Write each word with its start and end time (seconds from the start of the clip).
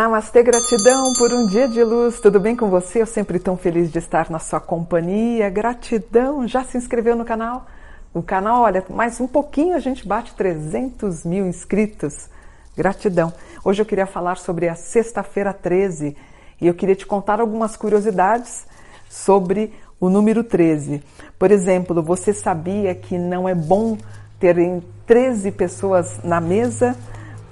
Namastê, 0.00 0.42
gratidão 0.42 1.12
por 1.18 1.30
um 1.30 1.46
dia 1.46 1.68
de 1.68 1.84
luz. 1.84 2.20
Tudo 2.20 2.40
bem 2.40 2.56
com 2.56 2.70
você? 2.70 3.02
Eu 3.02 3.06
sempre 3.06 3.38
tão 3.38 3.54
feliz 3.54 3.92
de 3.92 3.98
estar 3.98 4.30
na 4.30 4.38
sua 4.38 4.58
companhia. 4.58 5.50
Gratidão. 5.50 6.48
Já 6.48 6.64
se 6.64 6.78
inscreveu 6.78 7.14
no 7.14 7.22
canal? 7.22 7.66
O 8.14 8.22
canal, 8.22 8.62
olha, 8.62 8.82
mais 8.88 9.20
um 9.20 9.26
pouquinho 9.26 9.76
a 9.76 9.78
gente 9.78 10.08
bate 10.08 10.32
300 10.32 11.22
mil 11.26 11.46
inscritos. 11.46 12.30
Gratidão. 12.74 13.30
Hoje 13.62 13.82
eu 13.82 13.84
queria 13.84 14.06
falar 14.06 14.38
sobre 14.38 14.70
a 14.70 14.74
sexta-feira 14.74 15.52
13 15.52 16.16
e 16.58 16.66
eu 16.66 16.72
queria 16.72 16.96
te 16.96 17.04
contar 17.04 17.38
algumas 17.38 17.76
curiosidades 17.76 18.66
sobre 19.06 19.70
o 20.00 20.08
número 20.08 20.42
13. 20.42 21.04
Por 21.38 21.50
exemplo, 21.50 22.02
você 22.02 22.32
sabia 22.32 22.94
que 22.94 23.18
não 23.18 23.46
é 23.46 23.54
bom 23.54 23.98
terem 24.38 24.82
13 25.06 25.52
pessoas 25.52 26.20
na 26.24 26.40
mesa? 26.40 26.96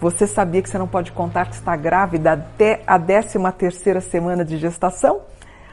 Você 0.01 0.29
sabia 0.29 0.63
que 0.63 0.71
você 0.71 0.79
não 0.79 0.87
pode 0.87 1.11
contar 1.11 1.47
que 1.47 1.57
está 1.57 1.75
grávida 1.75 2.33
até 2.35 2.83
a 2.87 2.97
13 2.97 3.37
terceira 3.59 4.01
semana 4.01 4.45
de 4.45 4.57
gestação? 4.57 5.23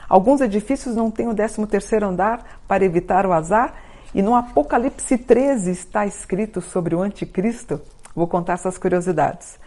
Alguns 0.09 0.41
edifícios 0.41 0.95
não 0.95 1.11
têm 1.11 1.27
o 1.27 1.35
13 1.35 1.67
terceiro 1.67 2.07
andar 2.07 2.59
para 2.67 2.83
evitar 2.83 3.27
o 3.27 3.33
azar 3.33 3.75
e 4.15 4.23
no 4.23 4.33
Apocalipse 4.33 5.15
13 5.15 5.69
está 5.69 6.07
escrito 6.07 6.59
sobre 6.59 6.95
o 6.95 7.03
anticristo. 7.03 7.79
Vou 8.15 8.27
contar 8.27 8.53
essas 8.53 8.79
curiosidades. 8.79 9.59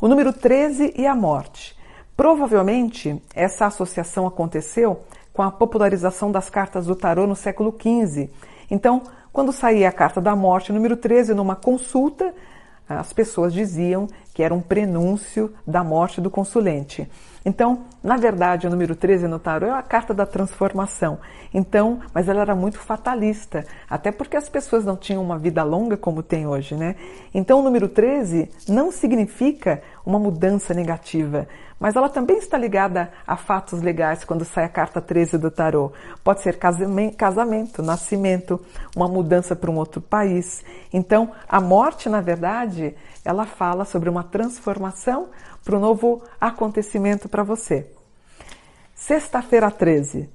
O 0.00 0.08
número 0.08 0.32
13 0.32 0.94
e 0.96 1.06
a 1.06 1.14
morte. 1.14 1.76
Provavelmente 2.16 3.22
essa 3.34 3.66
associação 3.66 4.26
aconteceu 4.26 5.02
com 5.34 5.42
a 5.42 5.50
popularização 5.50 6.32
das 6.32 6.48
cartas 6.48 6.86
do 6.86 6.96
tarô 6.96 7.26
no 7.26 7.36
século 7.36 7.76
XV. 7.78 8.30
Então, 8.70 9.02
quando 9.32 9.52
saía 9.52 9.90
a 9.90 9.92
carta 9.92 10.18
da 10.18 10.34
morte, 10.34 10.72
número 10.72 10.96
13, 10.96 11.34
numa 11.34 11.56
consulta, 11.56 12.34
as 12.98 13.12
pessoas 13.12 13.52
diziam 13.52 14.06
que 14.32 14.42
era 14.42 14.54
um 14.54 14.60
prenúncio 14.60 15.52
da 15.66 15.84
morte 15.84 16.20
do 16.20 16.30
consulente. 16.30 17.08
Então, 17.44 17.86
na 18.02 18.16
verdade, 18.16 18.66
o 18.66 18.70
número 18.70 18.94
13 18.94 19.26
no 19.26 19.38
tarô 19.38 19.66
é 19.66 19.70
a 19.70 19.82
carta 19.82 20.14
da 20.14 20.24
transformação. 20.24 21.18
Então, 21.52 22.00
mas 22.14 22.28
ela 22.28 22.40
era 22.40 22.54
muito 22.54 22.78
fatalista, 22.78 23.66
até 23.90 24.12
porque 24.12 24.36
as 24.36 24.48
pessoas 24.48 24.84
não 24.84 24.96
tinham 24.96 25.22
uma 25.22 25.38
vida 25.38 25.62
longa 25.64 25.96
como 25.96 26.22
tem 26.22 26.46
hoje, 26.46 26.76
né? 26.76 26.94
Então, 27.34 27.58
o 27.58 27.62
número 27.62 27.88
13 27.88 28.48
não 28.68 28.92
significa 28.92 29.82
uma 30.06 30.20
mudança 30.20 30.72
negativa, 30.72 31.48
mas 31.80 31.96
ela 31.96 32.08
também 32.08 32.38
está 32.38 32.56
ligada 32.56 33.10
a 33.26 33.36
fatos 33.36 33.82
legais 33.82 34.24
quando 34.24 34.44
sai 34.44 34.64
a 34.64 34.68
carta 34.68 35.00
13 35.00 35.36
do 35.36 35.50
tarô. 35.50 35.92
Pode 36.22 36.42
ser 36.42 36.60
casamento, 37.16 37.82
nascimento, 37.82 38.60
uma 38.94 39.08
mudança 39.08 39.56
para 39.56 39.70
um 39.70 39.76
outro 39.76 40.00
país. 40.00 40.64
Então, 40.92 41.32
a 41.48 41.60
morte, 41.60 42.08
na 42.08 42.20
verdade, 42.20 42.94
ela 43.24 43.44
fala 43.46 43.84
sobre 43.84 44.08
uma 44.08 44.21
transformação 44.22 45.30
para 45.64 45.76
um 45.76 45.80
novo 45.80 46.22
acontecimento 46.40 47.28
para 47.28 47.42
você. 47.42 47.90
Sexta-feira 48.94 49.70
13. 49.70 50.28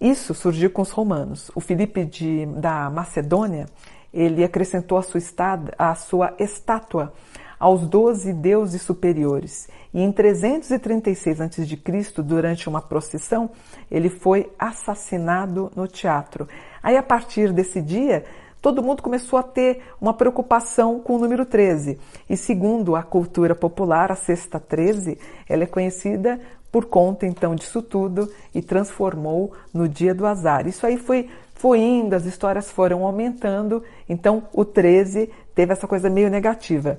Isso 0.00 0.34
surgiu 0.34 0.70
com 0.70 0.82
os 0.82 0.90
romanos. 0.90 1.50
O 1.54 1.60
Filipe 1.60 2.04
de, 2.04 2.46
da 2.46 2.88
Macedônia, 2.88 3.66
ele 4.12 4.42
acrescentou 4.42 4.96
a 4.96 5.02
sua, 5.02 5.18
estada, 5.18 5.74
a 5.78 5.94
sua 5.94 6.34
estátua 6.38 7.12
aos 7.60 7.86
doze 7.86 8.32
deuses 8.32 8.80
superiores. 8.80 9.68
E 9.92 10.00
em 10.00 10.10
336 10.10 11.40
a.C., 11.42 12.22
durante 12.22 12.66
uma 12.68 12.80
procissão, 12.80 13.50
ele 13.90 14.08
foi 14.08 14.50
assassinado 14.58 15.70
no 15.76 15.86
teatro. 15.86 16.48
Aí, 16.82 16.96
a 16.96 17.02
partir 17.02 17.52
desse 17.52 17.82
dia, 17.82 18.24
todo 18.60 18.82
mundo 18.82 19.02
começou 19.02 19.38
a 19.38 19.42
ter 19.42 19.82
uma 20.00 20.14
preocupação 20.14 21.00
com 21.00 21.16
o 21.16 21.18
número 21.18 21.44
13. 21.44 21.98
E 22.28 22.36
segundo 22.36 22.94
a 22.96 23.02
cultura 23.02 23.54
popular, 23.54 24.12
a 24.12 24.16
sexta 24.16 24.60
13, 24.60 25.18
ela 25.48 25.64
é 25.64 25.66
conhecida 25.66 26.40
por 26.70 26.86
conta 26.86 27.26
então 27.26 27.54
disso 27.54 27.82
tudo 27.82 28.30
e 28.54 28.62
transformou 28.62 29.52
no 29.74 29.88
dia 29.88 30.14
do 30.14 30.26
azar. 30.26 30.66
Isso 30.66 30.86
aí 30.86 30.96
foi 30.96 31.28
foi 31.60 31.78
indo, 31.78 32.14
as 32.14 32.24
histórias 32.24 32.70
foram 32.70 33.04
aumentando, 33.04 33.84
então 34.08 34.44
o 34.50 34.64
13 34.64 35.28
teve 35.54 35.74
essa 35.74 35.86
coisa 35.86 36.08
meio 36.08 36.30
negativa. 36.30 36.98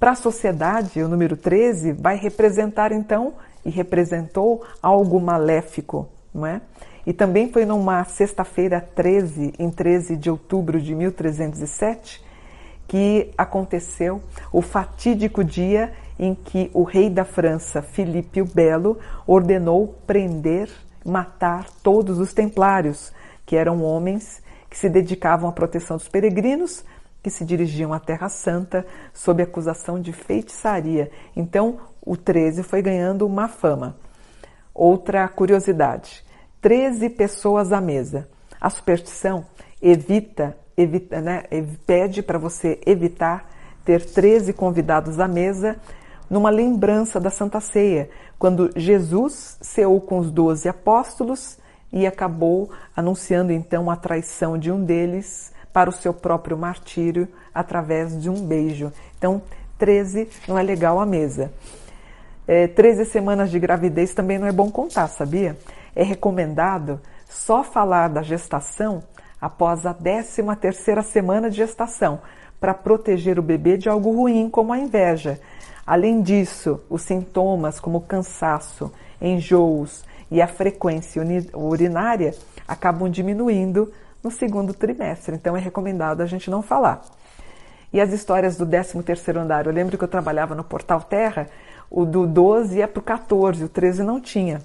Para 0.00 0.12
a 0.12 0.14
sociedade, 0.14 1.02
o 1.02 1.08
número 1.08 1.36
13 1.36 1.92
vai 1.92 2.16
representar 2.16 2.92
então 2.92 3.34
e 3.62 3.68
representou 3.68 4.64
algo 4.82 5.20
maléfico, 5.20 6.08
não 6.32 6.46
é? 6.46 6.62
E 7.06 7.12
também 7.12 7.52
foi 7.52 7.64
numa 7.64 8.04
sexta-feira 8.04 8.80
13, 8.80 9.54
em 9.58 9.70
13 9.70 10.16
de 10.16 10.30
outubro 10.30 10.80
de 10.80 10.94
1307, 10.94 12.24
que 12.86 13.30
aconteceu 13.36 14.22
o 14.52 14.62
fatídico 14.62 15.44
dia 15.44 15.92
em 16.18 16.34
que 16.34 16.70
o 16.72 16.82
rei 16.82 17.10
da 17.10 17.24
França, 17.24 17.82
Filipe 17.82 18.40
o 18.40 18.46
Belo, 18.46 18.98
ordenou 19.26 19.94
prender, 20.06 20.70
matar 21.04 21.66
todos 21.82 22.18
os 22.18 22.32
templários, 22.32 23.12
que 23.44 23.56
eram 23.56 23.82
homens 23.82 24.42
que 24.70 24.78
se 24.78 24.88
dedicavam 24.88 25.48
à 25.48 25.52
proteção 25.52 25.96
dos 25.96 26.08
peregrinos 26.08 26.84
que 27.22 27.30
se 27.30 27.42
dirigiam 27.42 27.92
à 27.94 27.98
Terra 27.98 28.28
Santa 28.28 28.86
sob 29.14 29.42
acusação 29.42 29.98
de 29.98 30.12
feitiçaria. 30.12 31.10
Então, 31.34 31.78
o 32.02 32.18
13 32.18 32.62
foi 32.62 32.82
ganhando 32.82 33.26
uma 33.26 33.48
fama. 33.48 33.96
Outra 34.74 35.26
curiosidade: 35.26 36.23
13 36.64 37.10
pessoas 37.10 37.74
à 37.74 37.80
mesa. 37.80 38.26
A 38.58 38.70
superstição 38.70 39.44
evita, 39.82 40.56
evita 40.74 41.20
né, 41.20 41.42
pede 41.86 42.22
para 42.22 42.38
você 42.38 42.80
evitar 42.86 43.50
ter 43.84 44.02
13 44.02 44.54
convidados 44.54 45.20
à 45.20 45.28
mesa 45.28 45.76
numa 46.30 46.48
lembrança 46.48 47.20
da 47.20 47.28
Santa 47.28 47.60
Ceia, 47.60 48.08
quando 48.38 48.70
Jesus 48.74 49.58
ceou 49.60 50.00
com 50.00 50.18
os 50.18 50.30
doze 50.30 50.66
apóstolos 50.66 51.58
e 51.92 52.06
acabou 52.06 52.70
anunciando 52.96 53.52
então 53.52 53.90
a 53.90 53.96
traição 53.96 54.56
de 54.56 54.72
um 54.72 54.82
deles 54.82 55.52
para 55.70 55.90
o 55.90 55.92
seu 55.92 56.14
próprio 56.14 56.56
martírio 56.56 57.28
através 57.54 58.18
de 58.18 58.30
um 58.30 58.46
beijo. 58.46 58.90
Então, 59.18 59.42
13 59.76 60.30
não 60.48 60.58
é 60.58 60.62
legal 60.62 60.98
à 60.98 61.04
mesa. 61.04 61.52
É, 62.48 62.66
13 62.68 63.04
semanas 63.04 63.50
de 63.50 63.58
gravidez 63.58 64.14
também 64.14 64.38
não 64.38 64.46
é 64.46 64.52
bom 64.52 64.70
contar, 64.70 65.08
sabia? 65.08 65.58
É 65.94 66.02
recomendado 66.02 67.00
só 67.28 67.62
falar 67.62 68.08
da 68.08 68.22
gestação 68.22 69.02
após 69.40 69.84
a 69.84 69.92
13 69.92 70.42
terceira 70.60 71.02
semana 71.02 71.50
de 71.50 71.56
gestação, 71.56 72.20
para 72.58 72.72
proteger 72.72 73.38
o 73.38 73.42
bebê 73.42 73.76
de 73.76 73.88
algo 73.88 74.10
ruim, 74.10 74.48
como 74.48 74.72
a 74.72 74.78
inveja. 74.78 75.38
Além 75.86 76.22
disso, 76.22 76.80
os 76.88 77.02
sintomas 77.02 77.78
como 77.78 78.00
cansaço, 78.00 78.90
enjoos 79.20 80.02
e 80.30 80.40
a 80.40 80.46
frequência 80.46 81.22
urinária 81.54 82.34
acabam 82.66 83.10
diminuindo 83.10 83.92
no 84.22 84.30
segundo 84.30 84.72
trimestre, 84.72 85.34
então 85.34 85.54
é 85.54 85.60
recomendado 85.60 86.22
a 86.22 86.26
gente 86.26 86.50
não 86.50 86.62
falar. 86.62 87.02
E 87.92 88.00
as 88.00 88.12
histórias 88.12 88.56
do 88.56 88.64
13 88.64 89.02
terceiro 89.02 89.40
andar, 89.40 89.66
eu 89.66 89.72
lembro 89.72 89.98
que 89.98 90.02
eu 90.02 90.08
trabalhava 90.08 90.54
no 90.54 90.64
Portal 90.64 91.02
Terra, 91.02 91.48
o 91.90 92.06
do 92.06 92.26
12 92.26 92.78
ia 92.78 92.88
para 92.88 93.00
o 93.00 93.02
14, 93.02 93.62
o 93.62 93.68
13 93.68 94.02
não 94.02 94.20
tinha. 94.20 94.62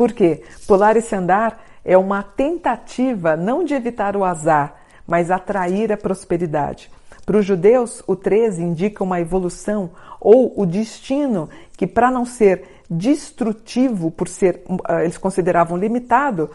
Por 0.00 0.14
quê? 0.14 0.42
Pular 0.66 0.96
esse 0.96 1.14
andar 1.14 1.62
é 1.84 1.94
uma 1.94 2.22
tentativa 2.22 3.36
não 3.36 3.62
de 3.62 3.74
evitar 3.74 4.16
o 4.16 4.24
azar, 4.24 4.76
mas 5.06 5.30
atrair 5.30 5.92
a 5.92 5.96
prosperidade. 5.98 6.90
Para 7.26 7.36
os 7.36 7.44
judeus, 7.44 8.02
o 8.06 8.16
13 8.16 8.62
indica 8.62 9.04
uma 9.04 9.20
evolução 9.20 9.90
ou 10.18 10.58
o 10.58 10.64
destino 10.64 11.50
que, 11.76 11.86
para 11.86 12.10
não 12.10 12.24
ser 12.24 12.64
destrutivo, 12.90 14.10
por 14.10 14.26
ser, 14.26 14.62
ah, 14.84 15.04
eles 15.04 15.18
consideravam 15.18 15.76
limitado, 15.76 16.48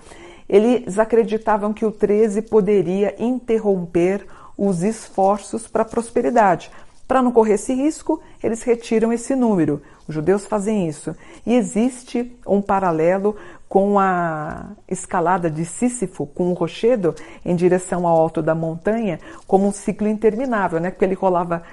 eles 0.50 0.98
acreditavam 0.98 1.72
que 1.72 1.86
o 1.86 1.92
13 1.92 2.42
poderia 2.42 3.14
interromper 3.20 4.26
os 4.58 4.82
esforços 4.82 5.68
para 5.68 5.84
a 5.84 5.86
prosperidade. 5.86 6.72
Para 7.08 7.22
não 7.22 7.32
correr 7.32 7.54
esse 7.54 7.76
risco, 7.76 8.20
eles 8.44 8.64
retiram 8.64 9.14
esse 9.14 9.36
número. 9.36 9.84
Os 10.08 10.14
judeus 10.14 10.46
fazem 10.46 10.88
isso. 10.88 11.16
E 11.46 11.56
existe 11.56 12.36
um 12.46 12.62
paralelo 12.62 13.36
com 13.68 14.00
a 14.00 14.68
escalada 14.88 15.50
de 15.50 15.66
Sísifo, 15.66 16.28
com 16.28 16.52
o 16.52 16.54
rochedo, 16.54 17.16
em 17.44 17.56
direção 17.56 18.08
ao 18.08 18.16
alto 18.18 18.42
da 18.42 18.54
montanha, 18.54 19.20
como 19.48 19.68
um 19.68 19.72
ciclo 19.72 20.08
interminável, 20.08 20.80
né? 20.80 20.92
Porque 20.92 21.04
ele 21.04 21.16
rolava, 21.16 21.64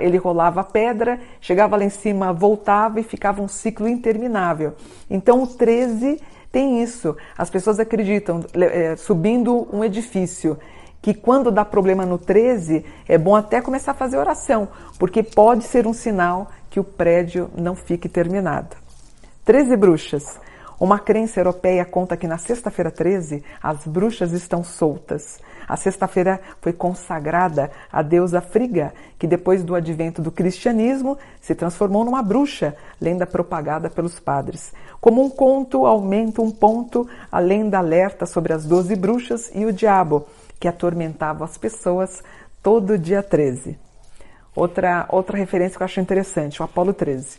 ele 0.00 0.16
rolava 0.16 0.60
a 0.60 0.64
pedra, 0.64 1.20
chegava 1.40 1.76
lá 1.76 1.84
em 1.84 1.90
cima, 1.90 2.32
voltava 2.32 3.00
e 3.00 3.04
ficava 3.04 3.40
um 3.40 3.48
ciclo 3.48 3.88
interminável. 3.88 4.74
Então 5.08 5.42
o 5.42 5.46
13 5.46 6.20
tem 6.50 6.82
isso. 6.82 7.16
As 7.36 7.48
pessoas 7.48 7.78
acreditam, 7.78 8.44
é, 8.54 8.96
subindo 8.96 9.68
um 9.72 9.84
edifício, 9.84 10.58
que 11.00 11.14
quando 11.14 11.50
dá 11.50 11.64
problema 11.64 12.04
no 12.04 12.18
13, 12.18 12.84
é 13.08 13.16
bom 13.16 13.36
até 13.36 13.60
começar 13.60 13.92
a 13.92 13.94
fazer 13.94 14.16
oração, 14.16 14.68
porque 14.98 15.22
pode 15.22 15.64
ser 15.64 15.86
um 15.86 15.92
sinal 15.92 16.50
que 16.68 16.80
o 16.80 16.84
prédio 16.84 17.50
não 17.56 17.74
fique 17.74 18.08
terminado. 18.08 18.76
13 19.44 19.76
bruxas. 19.76 20.38
Uma 20.80 20.98
crença 20.98 21.40
europeia 21.40 21.84
conta 21.84 22.16
que 22.16 22.28
na 22.28 22.38
sexta-feira 22.38 22.90
13 22.90 23.42
as 23.60 23.84
bruxas 23.84 24.32
estão 24.32 24.62
soltas. 24.62 25.40
A 25.66 25.76
sexta-feira 25.76 26.40
foi 26.60 26.72
consagrada 26.72 27.70
à 27.92 28.00
deusa 28.00 28.40
Friga, 28.40 28.92
que 29.18 29.26
depois 29.26 29.64
do 29.64 29.74
advento 29.74 30.22
do 30.22 30.30
cristianismo 30.30 31.18
se 31.40 31.54
transformou 31.54 32.04
numa 32.04 32.22
bruxa, 32.22 32.76
lenda 33.00 33.26
propagada 33.26 33.90
pelos 33.90 34.20
padres. 34.20 34.72
Como 35.00 35.22
um 35.22 35.28
conto, 35.28 35.84
aumenta 35.84 36.40
um 36.40 36.50
ponto 36.50 37.08
a 37.30 37.38
lenda 37.38 37.78
alerta 37.78 38.24
sobre 38.24 38.52
as 38.52 38.64
doze 38.64 38.94
bruxas 38.94 39.50
e 39.54 39.66
o 39.66 39.72
diabo, 39.72 40.26
que 40.58 40.68
atormentavam 40.68 41.44
as 41.44 41.56
pessoas 41.56 42.22
todo 42.62 42.98
dia 42.98 43.22
13. 43.22 43.78
Outra, 44.54 45.06
outra 45.08 45.36
referência 45.38 45.76
que 45.76 45.82
eu 45.82 45.84
acho 45.84 46.00
interessante, 46.00 46.60
o 46.60 46.64
Apolo 46.64 46.92
13. 46.92 47.38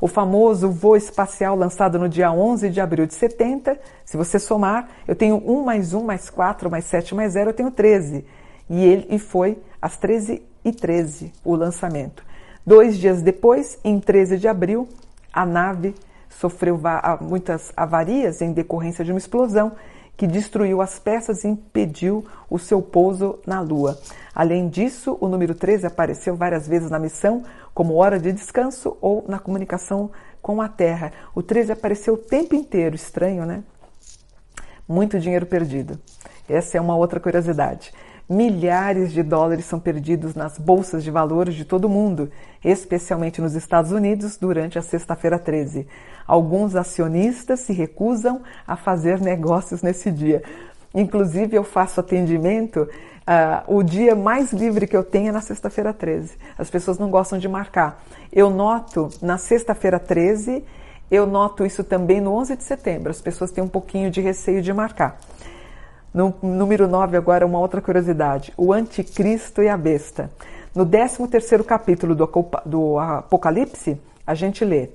O 0.00 0.08
famoso 0.08 0.70
voo 0.70 0.96
espacial 0.96 1.56
lançado 1.56 1.98
no 1.98 2.08
dia 2.08 2.32
11 2.32 2.70
de 2.70 2.80
abril 2.80 3.06
de 3.06 3.14
70, 3.14 3.78
se 4.04 4.16
você 4.16 4.38
somar, 4.38 4.88
eu 5.06 5.14
tenho 5.14 5.36
1 5.36 5.64
mais 5.64 5.94
1 5.94 6.02
mais 6.02 6.28
4 6.28 6.70
mais 6.70 6.84
7 6.84 7.14
mais 7.14 7.32
0, 7.32 7.50
eu 7.50 7.54
tenho 7.54 7.70
13. 7.70 8.24
E 8.68 8.84
ele 8.84 9.06
e 9.10 9.18
foi 9.18 9.58
às 9.80 9.96
13 9.96 10.42
e 10.64 10.72
13 10.72 11.32
o 11.44 11.54
lançamento. 11.54 12.24
Dois 12.64 12.96
dias 12.96 13.22
depois, 13.22 13.78
em 13.84 13.98
13 13.98 14.38
de 14.38 14.46
abril, 14.46 14.88
a 15.32 15.44
nave 15.44 15.94
sofreu 16.30 16.80
muitas 17.20 17.72
avarias 17.76 18.40
em 18.40 18.52
decorrência 18.52 19.04
de 19.04 19.12
uma 19.12 19.18
explosão 19.18 19.72
que 20.16 20.26
destruiu 20.26 20.80
as 20.80 20.98
peças 20.98 21.44
e 21.44 21.48
impediu 21.48 22.24
o 22.48 22.58
seu 22.58 22.80
pouso 22.80 23.38
na 23.46 23.60
Lua. 23.60 23.98
Além 24.34 24.68
disso, 24.68 25.16
o 25.20 25.28
número 25.28 25.54
13 25.54 25.86
apareceu 25.86 26.36
várias 26.36 26.66
vezes 26.66 26.90
na 26.90 26.98
missão 26.98 27.42
como 27.74 27.94
hora 27.94 28.18
de 28.18 28.32
descanso 28.32 28.96
ou 29.00 29.24
na 29.26 29.38
comunicação 29.38 30.10
com 30.40 30.60
a 30.60 30.68
Terra. 30.68 31.12
O 31.34 31.42
13 31.42 31.72
apareceu 31.72 32.14
o 32.14 32.18
tempo 32.18 32.54
inteiro, 32.54 32.94
estranho, 32.94 33.46
né? 33.46 33.62
Muito 34.86 35.18
dinheiro 35.18 35.46
perdido. 35.46 35.98
Essa 36.48 36.76
é 36.76 36.80
uma 36.80 36.96
outra 36.96 37.20
curiosidade. 37.20 37.92
Milhares 38.28 39.12
de 39.12 39.22
dólares 39.22 39.64
são 39.64 39.78
perdidos 39.78 40.34
nas 40.34 40.58
bolsas 40.58 41.02
de 41.02 41.10
valores 41.10 41.54
de 41.54 41.64
todo 41.64 41.86
o 41.86 41.88
mundo, 41.88 42.30
especialmente 42.64 43.40
nos 43.40 43.54
Estados 43.54 43.92
Unidos, 43.92 44.36
durante 44.36 44.78
a 44.78 44.82
sexta-feira 44.82 45.38
13. 45.38 45.86
Alguns 46.26 46.76
acionistas 46.76 47.60
se 47.60 47.72
recusam 47.72 48.42
a 48.66 48.76
fazer 48.76 49.20
negócios 49.20 49.82
nesse 49.82 50.10
dia. 50.10 50.42
Inclusive, 50.94 51.56
eu 51.56 51.64
faço 51.64 52.00
atendimento 52.00 52.88
Uh, 53.22 53.76
o 53.76 53.82
dia 53.84 54.16
mais 54.16 54.52
livre 54.52 54.84
que 54.84 54.96
eu 54.96 55.04
tenho 55.04 55.28
é 55.28 55.32
na 55.32 55.40
sexta-feira 55.40 55.92
13. 55.92 56.36
As 56.58 56.68
pessoas 56.68 56.98
não 56.98 57.08
gostam 57.08 57.38
de 57.38 57.48
marcar. 57.48 58.02
Eu 58.32 58.50
noto 58.50 59.10
na 59.22 59.38
sexta-feira 59.38 60.00
13, 60.00 60.64
eu 61.08 61.24
noto 61.24 61.64
isso 61.64 61.84
também 61.84 62.20
no 62.20 62.32
11 62.32 62.56
de 62.56 62.64
setembro. 62.64 63.10
As 63.10 63.20
pessoas 63.20 63.52
têm 63.52 63.62
um 63.62 63.68
pouquinho 63.68 64.10
de 64.10 64.20
receio 64.20 64.60
de 64.60 64.72
marcar. 64.72 65.20
No 66.12 66.34
número 66.42 66.86
9, 66.86 67.16
agora, 67.16 67.46
uma 67.46 67.58
outra 67.58 67.80
curiosidade: 67.80 68.52
o 68.54 68.70
Anticristo 68.70 69.62
e 69.62 69.68
a 69.68 69.78
Besta. 69.78 70.30
No 70.74 70.84
13 70.84 71.64
capítulo 71.66 72.14
do, 72.14 72.30
do 72.66 72.98
Apocalipse, 72.98 73.98
a 74.26 74.34
gente 74.34 74.62
lê. 74.62 74.90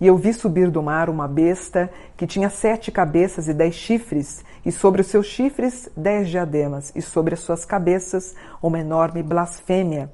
E 0.00 0.06
eu 0.06 0.16
vi 0.16 0.32
subir 0.32 0.70
do 0.70 0.80
mar 0.80 1.10
uma 1.10 1.26
besta 1.26 1.90
que 2.16 2.26
tinha 2.26 2.48
sete 2.48 2.92
cabeças 2.92 3.48
e 3.48 3.52
dez 3.52 3.74
chifres, 3.74 4.44
e 4.64 4.70
sobre 4.70 5.00
os 5.00 5.08
seus 5.08 5.26
chifres 5.26 5.88
dez 5.96 6.28
diademas, 6.28 6.92
e 6.94 7.02
sobre 7.02 7.34
as 7.34 7.40
suas 7.40 7.64
cabeças 7.64 8.36
uma 8.62 8.78
enorme 8.78 9.24
blasfêmia, 9.24 10.08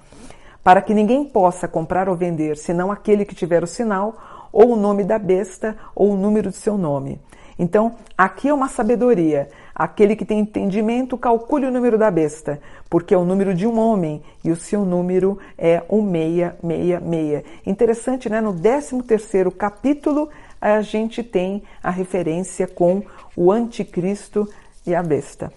para 0.64 0.80
que 0.80 0.94
ninguém 0.94 1.22
possa 1.24 1.68
comprar 1.68 2.08
ou 2.08 2.16
vender, 2.16 2.56
senão 2.56 2.90
aquele 2.90 3.26
que 3.26 3.34
tiver 3.34 3.62
o 3.62 3.66
sinal, 3.66 4.48
ou 4.50 4.72
o 4.72 4.76
nome 4.76 5.04
da 5.04 5.18
besta, 5.18 5.76
ou 5.94 6.12
o 6.12 6.16
número 6.16 6.50
de 6.50 6.56
seu 6.56 6.78
nome. 6.78 7.20
Então, 7.58 7.94
aqui 8.18 8.48
é 8.48 8.54
uma 8.54 8.68
sabedoria. 8.68 9.48
Aquele 9.78 10.16
que 10.16 10.24
tem 10.24 10.38
entendimento, 10.38 11.18
calcule 11.18 11.66
o 11.66 11.70
número 11.70 11.98
da 11.98 12.10
besta, 12.10 12.58
porque 12.88 13.12
é 13.12 13.18
o 13.18 13.26
número 13.26 13.52
de 13.52 13.66
um 13.66 13.78
homem 13.78 14.22
e 14.42 14.50
o 14.50 14.56
seu 14.56 14.86
número 14.86 15.38
é 15.58 15.82
o 15.86 16.00
666. 16.00 17.44
Interessante, 17.66 18.30
né? 18.30 18.40
No 18.40 18.58
13 18.58 19.02
terceiro 19.02 19.52
capítulo, 19.52 20.30
a 20.58 20.80
gente 20.80 21.22
tem 21.22 21.62
a 21.82 21.90
referência 21.90 22.66
com 22.66 23.02
o 23.36 23.52
anticristo 23.52 24.48
e 24.86 24.94
a 24.94 25.02
besta. 25.02 25.52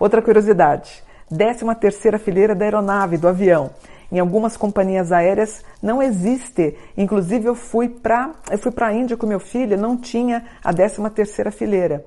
Outra 0.00 0.20
curiosidade, 0.20 1.00
13 1.28 1.64
terceira 1.76 2.18
fileira 2.18 2.56
da 2.56 2.64
aeronave, 2.64 3.18
do 3.18 3.28
avião. 3.28 3.70
Em 4.10 4.18
algumas 4.18 4.56
companhias 4.56 5.12
aéreas 5.12 5.64
não 5.80 6.02
existe. 6.02 6.76
Inclusive 6.96 7.46
eu 7.46 7.54
fui 7.54 7.88
para 7.88 8.32
eu 8.50 8.58
fui 8.58 8.72
para 8.72 8.88
a 8.88 8.92
Índia 8.92 9.16
com 9.16 9.28
meu 9.28 9.38
filho, 9.38 9.78
não 9.78 9.96
tinha 9.96 10.44
a 10.64 10.74
13 10.74 11.08
terceira 11.10 11.52
fileira 11.52 12.04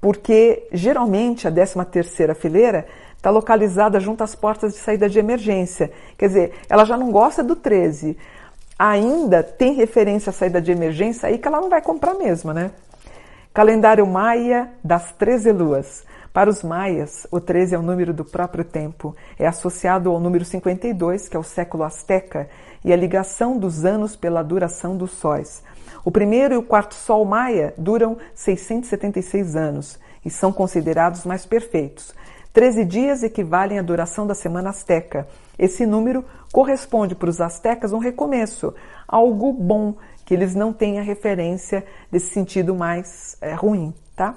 porque 0.00 0.68
geralmente 0.72 1.48
a 1.48 1.50
13 1.50 1.84
terceira 1.84 2.34
fileira 2.34 2.86
está 3.16 3.30
localizada 3.30 3.98
junto 3.98 4.22
às 4.22 4.34
portas 4.34 4.74
de 4.74 4.78
saída 4.78 5.08
de 5.08 5.18
emergência. 5.18 5.90
Quer 6.16 6.28
dizer, 6.28 6.52
ela 6.68 6.84
já 6.84 6.96
não 6.96 7.10
gosta 7.10 7.42
do 7.42 7.56
13. 7.56 8.16
Ainda 8.78 9.42
tem 9.42 9.72
referência 9.72 10.30
à 10.30 10.32
saída 10.32 10.60
de 10.60 10.70
emergência 10.70 11.28
aí 11.28 11.38
que 11.38 11.48
ela 11.48 11.60
não 11.60 11.68
vai 11.68 11.82
comprar 11.82 12.14
mesmo, 12.14 12.52
né? 12.52 12.70
Calendário 13.52 14.06
Maia 14.06 14.70
das 14.84 15.12
13 15.12 15.50
luas. 15.50 16.04
Para 16.36 16.50
os 16.50 16.62
maias, 16.62 17.26
o 17.30 17.40
13 17.40 17.76
é 17.76 17.78
o 17.78 17.82
número 17.82 18.12
do 18.12 18.22
próprio 18.22 18.62
tempo. 18.62 19.16
É 19.38 19.46
associado 19.46 20.10
ao 20.10 20.20
número 20.20 20.44
52, 20.44 21.30
que 21.30 21.34
é 21.34 21.40
o 21.40 21.42
século 21.42 21.82
azteca, 21.82 22.46
e 22.84 22.92
a 22.92 22.96
ligação 22.96 23.56
dos 23.58 23.86
anos 23.86 24.14
pela 24.14 24.42
duração 24.42 24.98
dos 24.98 25.12
sóis. 25.12 25.62
O 26.04 26.10
primeiro 26.10 26.52
e 26.52 26.58
o 26.58 26.62
quarto 26.62 26.94
sol 26.94 27.24
maia 27.24 27.72
duram 27.78 28.18
676 28.34 29.56
anos 29.56 29.98
e 30.26 30.28
são 30.28 30.52
considerados 30.52 31.24
mais 31.24 31.46
perfeitos. 31.46 32.14
Treze 32.52 32.84
dias 32.84 33.22
equivalem 33.22 33.78
à 33.78 33.82
duração 33.82 34.26
da 34.26 34.34
semana 34.34 34.68
azteca. 34.68 35.26
Esse 35.58 35.86
número 35.86 36.22
corresponde 36.52 37.14
para 37.14 37.30
os 37.30 37.40
astecas 37.40 37.94
um 37.94 37.98
recomeço, 37.98 38.74
algo 39.08 39.54
bom, 39.54 39.94
que 40.26 40.34
eles 40.34 40.54
não 40.54 40.70
têm 40.70 40.98
a 40.98 41.02
referência 41.02 41.82
desse 42.12 42.34
sentido 42.34 42.74
mais 42.74 43.38
é, 43.40 43.54
ruim, 43.54 43.94
tá? 44.14 44.34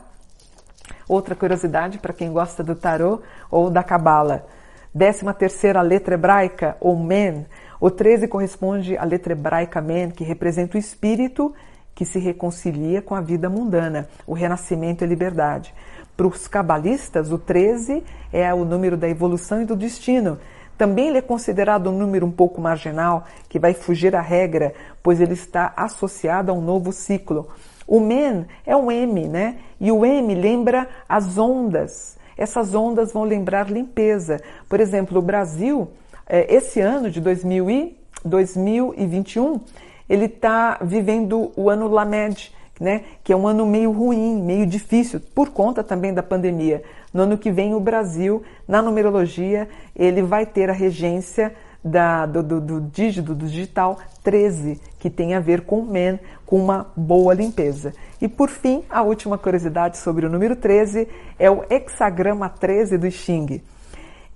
Outra 1.07 1.35
curiosidade 1.35 1.99
para 1.99 2.13
quem 2.13 2.31
gosta 2.31 2.63
do 2.63 2.75
tarô 2.75 3.21
ou 3.49 3.69
da 3.69 3.83
cabala. 3.83 4.45
Décima 4.93 5.33
terceira 5.33 5.81
letra 5.81 6.15
hebraica, 6.15 6.75
ou 6.79 6.97
men, 6.97 7.45
o 7.81 7.89
13 7.89 8.27
corresponde 8.27 8.97
à 8.97 9.05
letra 9.05 9.31
hebraica 9.31 9.79
Men, 9.81 10.11
que 10.11 10.23
representa 10.23 10.75
o 10.75 10.79
espírito 10.79 11.53
que 11.95 12.03
se 12.03 12.19
reconcilia 12.19 13.01
com 13.01 13.15
a 13.15 13.21
vida 13.21 13.49
mundana, 13.49 14.09
o 14.27 14.33
renascimento 14.33 15.03
e 15.03 15.07
liberdade. 15.07 15.73
Para 16.15 16.27
os 16.27 16.45
cabalistas, 16.45 17.31
o 17.31 17.37
13 17.37 18.03
é 18.33 18.53
o 18.53 18.65
número 18.65 18.97
da 18.97 19.07
evolução 19.07 19.61
e 19.61 19.65
do 19.65 19.77
destino. 19.77 20.37
Também 20.77 21.07
ele 21.07 21.19
é 21.19 21.21
considerado 21.21 21.89
um 21.89 21.97
número 21.97 22.25
um 22.25 22.31
pouco 22.31 22.59
marginal, 22.59 23.25
que 23.47 23.57
vai 23.57 23.73
fugir 23.73 24.13
à 24.13 24.21
regra, 24.21 24.73
pois 25.01 25.21
ele 25.21 25.33
está 25.33 25.71
associado 25.77 26.51
a 26.51 26.53
um 26.53 26.61
novo 26.61 26.91
ciclo. 26.91 27.47
O 27.89 27.99
Men 27.99 28.45
é 28.67 28.75
um 28.75 28.91
M, 28.91 29.27
né? 29.27 29.57
E 29.81 29.91
o 29.91 30.05
M 30.05 30.35
lembra 30.35 30.87
as 31.09 31.39
ondas. 31.39 32.19
Essas 32.37 32.75
ondas 32.75 33.11
vão 33.11 33.23
lembrar 33.23 33.67
limpeza. 33.67 34.39
Por 34.69 34.79
exemplo, 34.79 35.17
o 35.17 35.23
Brasil 35.23 35.89
é, 36.27 36.53
esse 36.53 36.79
ano 36.79 37.09
de 37.09 37.19
2000 37.19 37.69
e 37.71 37.97
2021, 38.23 39.59
ele 40.07 40.25
está 40.25 40.77
vivendo 40.83 41.51
o 41.55 41.67
ano 41.67 41.87
Lamed, 41.87 42.53
né, 42.79 43.03
que 43.23 43.33
é 43.33 43.35
um 43.35 43.47
ano 43.47 43.65
meio 43.65 43.91
ruim, 43.91 44.39
meio 44.41 44.67
difícil, 44.67 45.19
por 45.33 45.49
conta 45.49 45.83
também 45.83 46.13
da 46.13 46.21
pandemia. 46.21 46.83
No 47.11 47.23
ano 47.23 47.37
que 47.37 47.51
vem, 47.51 47.73
o 47.73 47.79
Brasil, 47.79 48.43
na 48.67 48.81
numerologia, 48.81 49.67
ele 49.95 50.21
vai 50.21 50.45
ter 50.45 50.69
a 50.69 50.73
regência 50.73 51.53
da, 51.83 52.25
do, 52.25 52.43
do, 52.43 52.61
do 52.61 52.81
dígito, 52.81 53.33
do 53.33 53.45
digital 53.45 53.97
13, 54.23 54.79
que 54.99 55.09
tem 55.09 55.33
a 55.33 55.39
ver 55.39 55.61
com 55.61 55.81
men, 55.81 56.19
com 56.45 56.57
uma 56.57 56.87
boa 56.95 57.33
limpeza. 57.33 57.93
E 58.21 58.27
por 58.27 58.49
fim, 58.49 58.83
a 58.89 59.01
última 59.01 59.37
curiosidade 59.37 59.97
sobre 59.97 60.25
o 60.25 60.29
número 60.29 60.55
13 60.55 61.07
é 61.37 61.49
o 61.49 61.63
hexagrama 61.69 62.49
13 62.49 62.97
do 62.97 63.09
Xing. 63.09 63.61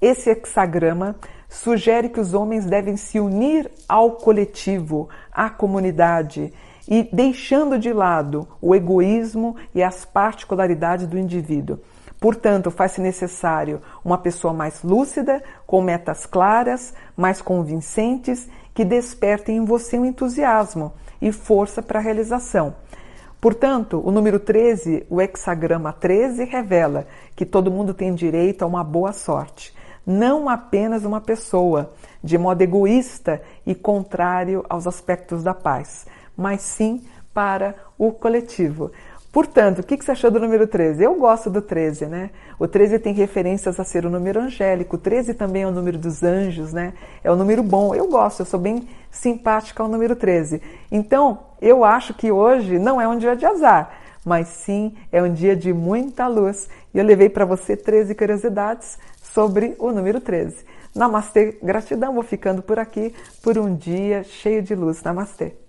Esse 0.01 0.29
hexagrama 0.31 1.15
sugere 1.49 2.09
que 2.09 2.19
os 2.19 2.33
homens 2.33 2.65
devem 2.65 2.97
se 2.97 3.19
unir 3.19 3.69
ao 3.87 4.11
coletivo, 4.11 5.09
à 5.31 5.49
comunidade, 5.49 6.51
e 6.87 7.07
deixando 7.13 7.77
de 7.77 7.93
lado 7.93 8.47
o 8.61 8.75
egoísmo 8.75 9.55
e 9.73 9.81
as 9.81 10.03
particularidades 10.03 11.07
do 11.07 11.17
indivíduo. 11.17 11.79
Portanto, 12.23 12.71
faz-se 12.71 13.01
necessário 13.01 13.81
uma 14.01 14.17
pessoa 14.17 14.53
mais 14.53 14.81
lúcida, 14.81 15.43
com 15.67 15.81
metas 15.81 16.25
claras, 16.25 16.93
mais 17.17 17.41
convincentes, 17.41 18.47
que 18.73 18.85
despertem 18.85 19.57
em 19.57 19.65
você 19.65 19.99
um 19.99 20.05
entusiasmo 20.05 20.93
e 21.21 21.33
força 21.33 21.81
para 21.81 21.99
a 21.99 22.01
realização. 22.01 22.75
Portanto, 23.41 24.01
o 24.01 24.09
número 24.09 24.39
13, 24.39 25.05
o 25.09 25.21
hexagrama 25.21 25.91
13, 25.91 26.45
revela 26.45 27.07
que 27.35 27.45
todo 27.45 27.69
mundo 27.69 27.93
tem 27.93 28.15
direito 28.15 28.63
a 28.63 28.67
uma 28.67 28.85
boa 28.85 29.11
sorte 29.11 29.75
não 30.05 30.49
apenas 30.49 31.05
uma 31.05 31.21
pessoa, 31.21 31.93
de 32.21 32.37
modo 32.37 32.61
egoísta 32.61 33.41
e 33.65 33.73
contrário 33.73 34.65
aos 34.69 34.85
aspectos 34.85 35.43
da 35.43 35.53
paz, 35.53 36.05
mas 36.35 36.61
sim 36.61 37.01
para 37.33 37.75
o 37.97 38.11
coletivo. 38.11 38.91
Portanto, 39.33 39.79
o 39.79 39.83
que 39.83 39.97
você 39.97 40.11
achou 40.11 40.29
do 40.29 40.39
número 40.39 40.67
13? 40.67 41.03
Eu 41.03 41.15
gosto 41.15 41.49
do 41.49 41.59
13, 41.59 42.05
né? 42.05 42.29
O 42.59 42.67
13 42.67 42.99
tem 42.99 43.15
referências 43.15 43.79
a 43.79 43.83
ser 43.83 44.05
o 44.05 44.09
número 44.09 44.39
angélico. 44.39 44.95
O 44.95 44.99
13 44.99 45.33
também 45.33 45.63
é 45.63 45.67
o 45.67 45.71
número 45.71 45.97
dos 45.97 46.21
anjos, 46.21 46.71
né? 46.71 46.93
É 47.23 47.31
o 47.31 47.35
número 47.35 47.63
bom. 47.63 47.95
Eu 47.95 48.07
gosto, 48.07 48.41
eu 48.41 48.45
sou 48.45 48.59
bem 48.59 48.87
simpática 49.09 49.81
ao 49.81 49.89
número 49.89 50.15
13. 50.15 50.61
Então, 50.91 51.39
eu 51.59 51.83
acho 51.83 52.13
que 52.13 52.31
hoje 52.31 52.77
não 52.77 53.01
é 53.01 53.07
um 53.07 53.17
dia 53.17 53.35
de 53.35 53.43
azar, 53.43 53.91
mas 54.23 54.49
sim 54.49 54.95
é 55.11 55.19
um 55.23 55.33
dia 55.33 55.55
de 55.55 55.73
muita 55.73 56.27
luz. 56.27 56.69
E 56.93 56.99
eu 56.99 57.03
levei 57.03 57.27
para 57.27 57.43
você 57.43 57.75
13 57.75 58.13
curiosidades 58.13 58.99
sobre 59.19 59.75
o 59.79 59.91
número 59.91 60.21
13. 60.21 60.57
Namastê, 60.93 61.57
gratidão, 61.63 62.13
vou 62.13 62.21
ficando 62.21 62.61
por 62.61 62.77
aqui 62.77 63.15
por 63.41 63.57
um 63.57 63.75
dia 63.75 64.23
cheio 64.23 64.61
de 64.61 64.75
luz. 64.75 65.01
Namastê. 65.01 65.62